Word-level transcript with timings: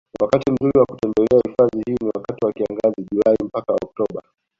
Wakati 0.21 0.51
mzuri 0.51 0.79
wa 0.79 0.85
kutembelea 0.85 1.41
hifadhi 1.45 1.81
hii 1.87 1.91
ni 2.01 2.11
wakati 2.15 2.45
wa 2.45 2.53
kiangazi 2.53 3.07
Julai 3.11 3.37
mpaka 3.45 3.73
Octoba 3.73 4.23